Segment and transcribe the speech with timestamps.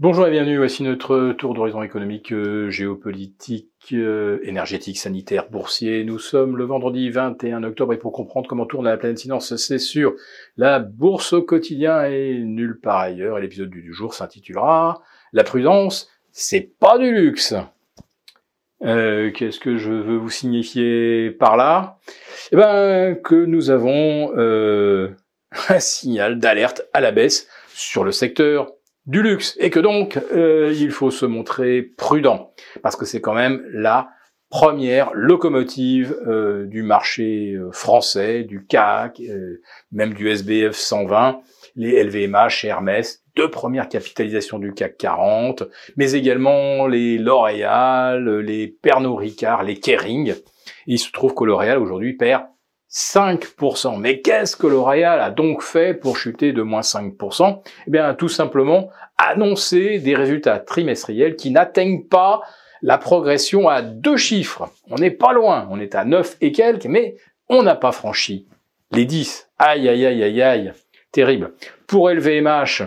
[0.00, 6.04] Bonjour et bienvenue, voici notre tour d'horizon économique, euh, géopolitique, euh, énergétique, sanitaire, boursier.
[6.04, 9.80] Nous sommes le vendredi 21 octobre et pour comprendre comment tourne la planète finance, c'est
[9.80, 10.14] sûr,
[10.56, 13.38] la bourse au quotidien et nulle part ailleurs.
[13.38, 17.56] Et l'épisode du jour s'intitulera La prudence, c'est pas du luxe.
[18.84, 21.98] Euh, Qu'est-ce que je veux vous signifier par là?
[22.52, 28.77] Eh ben que nous avons un signal d'alerte à la baisse sur le secteur
[29.08, 33.34] du luxe et que donc euh, il faut se montrer prudent parce que c'est quand
[33.34, 34.10] même la
[34.50, 39.20] première locomotive euh, du marché euh, français, du CAC,
[39.92, 41.40] même du SBF 120,
[41.76, 45.64] les LVMH et Hermès, deux premières capitalisations du CAC 40,
[45.96, 50.30] mais également les L'Oréal, les Pernod Ricard, les Kering.
[50.30, 50.36] Et
[50.86, 52.44] il se trouve que L'Oréal aujourd'hui perd
[52.90, 53.98] 5%.
[53.98, 58.28] Mais qu'est-ce que L'Oréal a donc fait pour chuter de moins 5% Eh bien, tout
[58.28, 62.42] simplement annoncer des résultats trimestriels qui n'atteignent pas
[62.82, 64.70] la progression à deux chiffres.
[64.88, 67.16] On n'est pas loin, on est à 9 et quelques, mais
[67.48, 68.46] on n'a pas franchi
[68.92, 69.50] les 10.
[69.58, 70.72] Aïe, aïe, aïe, aïe, aïe,
[71.12, 71.52] terrible.
[71.86, 72.82] Pour LVMH,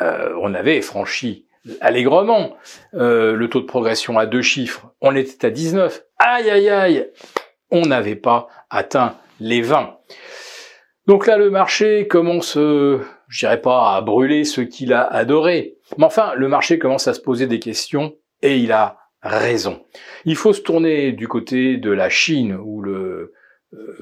[0.00, 1.46] euh, on avait franchi
[1.80, 2.56] allègrement
[2.94, 4.92] euh, le taux de progression à deux chiffres.
[5.00, 6.04] On était à 19.
[6.18, 7.10] Aïe, aïe, aïe,
[7.70, 9.96] on n'avait pas atteint les 20.
[11.06, 15.76] Donc là, le marché commence, euh, je dirais pas à brûler ce qu'il a adoré,
[15.98, 19.84] mais enfin, le marché commence à se poser des questions et il a raison.
[20.24, 23.32] Il faut se tourner du côté de la Chine où le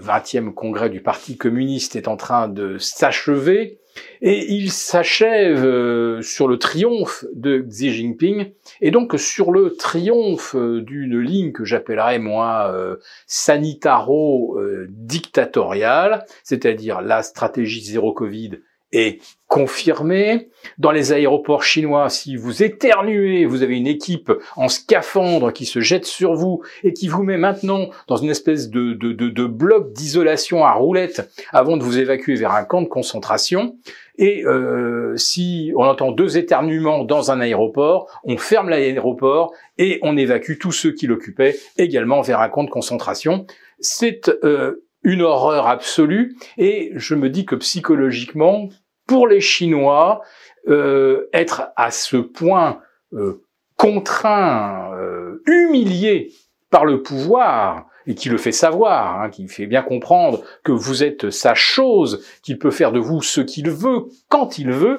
[0.00, 3.80] 20e congrès du Parti communiste est en train de s'achever
[4.20, 8.50] et il s'achève euh, sur le triomphe de Xi Jinping.
[8.80, 17.84] Et donc sur le triomphe d'une ligne que j'appellerais moi euh, sanitaro-dictatoriale, c'est-à-dire la stratégie
[17.84, 18.58] zéro Covid
[18.92, 20.50] est confirmé.
[20.76, 25.80] Dans les aéroports chinois, si vous éternuez, vous avez une équipe en scaphandre qui se
[25.80, 30.64] jette sur vous et qui vous met maintenant dans une espèce de, de, bloc d'isolation
[30.64, 33.76] à roulette avant de vous évacuer vers un camp de concentration.
[34.18, 40.16] Et euh, si on entend deux éternuements dans un aéroport, on ferme l'aéroport et on
[40.16, 43.46] évacue tous ceux qui l'occupaient également vers un camp de concentration.
[43.80, 46.36] C'est euh, une horreur absolue.
[46.56, 48.68] Et je me dis que psychologiquement,
[49.06, 50.22] pour les Chinois,
[50.68, 52.80] euh, être à ce point
[53.14, 53.42] euh,
[53.76, 56.32] contraint, euh, humilié
[56.70, 61.04] par le pouvoir, et qui le fait savoir, hein, qui fait bien comprendre que vous
[61.04, 64.96] êtes sa chose, qu'il peut faire de vous ce qu'il veut, quand il veut,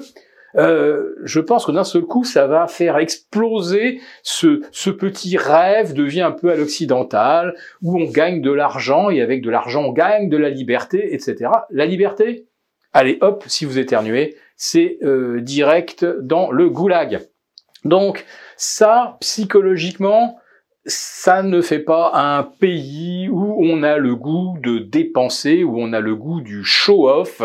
[0.55, 6.03] euh, je pense que d'un seul coup, ça va faire exploser ce, petit rêve de
[6.03, 9.91] vie un peu à l'occidental, où on gagne de l'argent, et avec de l'argent, on
[9.91, 11.51] gagne de la liberté, etc.
[11.69, 12.45] La liberté
[12.91, 17.19] Allez, hop, si vous éternuez, c'est euh, direct dans le goulag.
[17.85, 18.25] Donc,
[18.57, 20.39] ça, psychologiquement,
[20.85, 25.93] ça ne fait pas un pays où on a le goût de dépenser, où on
[25.93, 27.41] a le goût du show-off,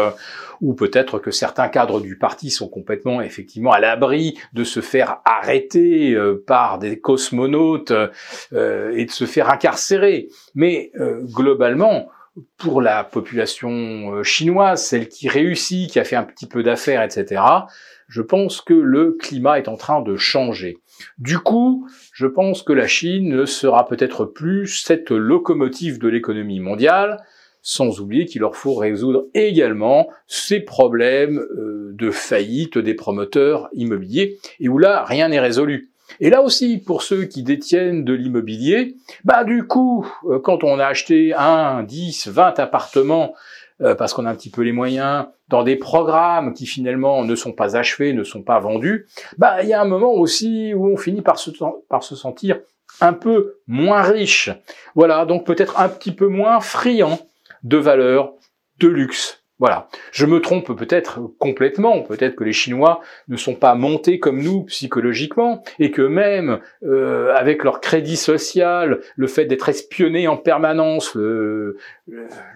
[0.60, 5.18] ou peut-être que certains cadres du parti sont complètement effectivement à l'abri de se faire
[5.24, 7.92] arrêter euh, par des cosmonautes
[8.52, 10.28] euh, et de se faire incarcérer.
[10.54, 12.08] Mais euh, globalement,
[12.56, 17.42] pour la population chinoise, celle qui réussit, qui a fait un petit peu d'affaires, etc.,
[18.08, 20.78] je pense que le climat est en train de changer.
[21.19, 26.60] Du coup, je pense que la Chine ne sera peut-être plus cette locomotive de l'économie
[26.60, 27.22] mondiale,
[27.62, 34.38] sans oublier qu'il leur faut résoudre également ces problèmes euh, de faillite des promoteurs immobiliers,
[34.60, 35.91] et où là, rien n'est résolu.
[36.21, 40.78] Et là aussi, pour ceux qui détiennent de l'immobilier, bah du coup, euh, quand on
[40.78, 43.34] a acheté un, 10, 20 appartements,
[43.80, 47.34] euh, parce qu'on a un petit peu les moyens, dans des programmes qui finalement ne
[47.34, 49.06] sont pas achevés, ne sont pas vendus,
[49.38, 51.50] bah il y a un moment aussi où on finit par se,
[51.88, 52.60] par se sentir
[53.00, 54.50] un peu moins riche.
[54.94, 57.18] Voilà, donc peut-être un petit peu moins friand
[57.62, 58.34] de valeur,
[58.78, 59.44] de luxe.
[59.64, 59.88] Voilà.
[60.12, 64.64] Je me trompe peut-être complètement, peut-être que les Chinois ne sont pas montés comme nous
[64.64, 71.14] psychologiquement, et que même euh, avec leur crédit social, le fait d'être espionné en permanence,
[71.14, 71.78] le,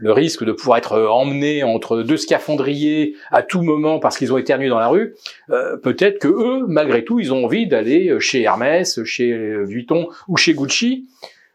[0.02, 4.69] risque de pouvoir être emmené entre deux scaphandriers à tout moment parce qu'ils ont éternué
[4.69, 5.14] dans la rue,
[5.49, 9.32] euh, peut-être que eux, malgré tout, ils ont envie d'aller chez Hermès, chez
[9.64, 11.06] Vuitton ou chez Gucci.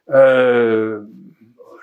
[0.09, 1.01] Euh,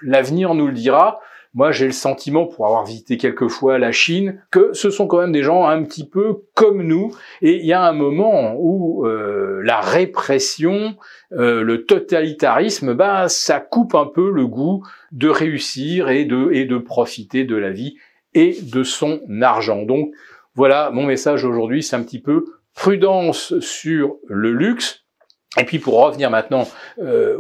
[0.03, 1.21] l'avenir nous le dira
[1.55, 5.19] moi j'ai le sentiment, pour avoir visité quelques fois la Chine, que ce sont quand
[5.19, 7.13] même des gens un petit peu comme nous,
[7.43, 10.97] et il y a un moment où euh, la répression,
[11.33, 16.65] euh, le totalitarisme, bah ça coupe un peu le goût de réussir et de, et
[16.65, 17.97] de profiter de la vie
[18.35, 19.83] et de son argent.
[19.83, 20.13] Donc
[20.55, 22.45] voilà, mon message aujourd'hui, c'est un petit peu
[22.75, 25.05] prudence sur le luxe.
[25.59, 26.69] Et puis pour revenir maintenant
[27.01, 27.37] euh,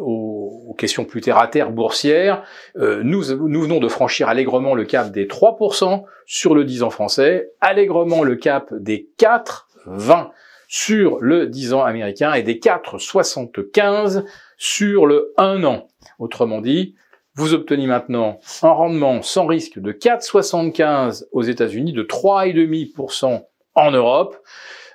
[0.71, 2.45] aux, questions plus terre-à-terre boursières,
[2.77, 6.91] euh, nous, nous venons de franchir allègrement le cap des 3% sur le 10 ans
[6.91, 10.31] français, allègrement le cap des 4,20
[10.69, 14.25] sur le 10 ans américain et des 4,75
[14.57, 15.89] sur le 1 an.
[16.19, 16.95] Autrement dit,
[17.35, 23.45] vous obtenez maintenant un rendement sans risque de 4,75 aux États-Unis, de 3,5%
[23.75, 24.37] en Europe.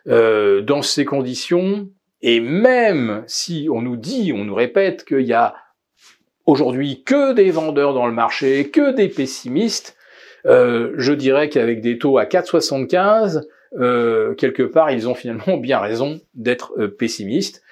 [0.07, 1.89] Euh, dans ces conditions,
[2.21, 5.55] et même si on nous dit, on nous répète qu'il y a
[6.45, 9.95] aujourd'hui que des vendeurs dans le marché, que des pessimistes,
[10.45, 13.41] euh, je dirais qu'avec des taux à 4,75,
[13.79, 17.63] euh, quelque part, ils ont finalement bien raison d'être euh, pessimistes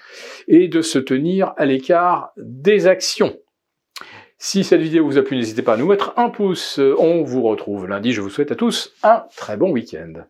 [0.47, 3.37] et de se tenir à l'écart des actions.
[4.37, 6.79] Si cette vidéo vous a plu, n'hésitez pas à nous mettre un pouce.
[6.99, 8.11] On vous retrouve lundi.
[8.11, 10.25] Je vous souhaite à tous un très bon week-end.